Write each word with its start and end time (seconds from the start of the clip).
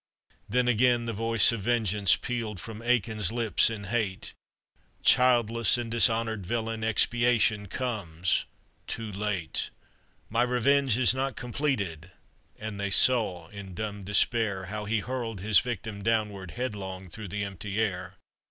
Then 0.49 0.67
again 0.67 1.05
the 1.05 1.13
voice 1.13 1.51
of 1.51 1.61
vengeance 1.61 2.15
Pealed 2.15 2.59
from 2.59 2.81
Eachann's 2.81 3.31
lips 3.31 3.69
in 3.69 3.83
hate, 3.83 4.33
"Childless 5.03 5.77
and 5.77 5.91
dishonored 5.91 6.43
villain, 6.43 6.83
Expiation 6.83 7.67
comes 7.67 8.45
too 8.87 9.11
late!" 9.11 9.69
My 10.31 10.41
revenge 10.41 10.97
is 10.97 11.13
not 11.13 11.35
completed!" 11.35 12.09
And 12.57 12.79
they 12.79 12.89
saw 12.89 13.49
in 13.49 13.75
dumb 13.75 14.03
despair 14.03 14.65
How 14.73 14.85
he 14.85 15.01
hurled 15.01 15.39
his 15.41 15.59
victim 15.59 16.01
downward 16.01 16.49
Headlong 16.57 17.07
through 17.07 17.27
the 17.27 17.43
empty 17.43 17.79
air. 17.79 18.15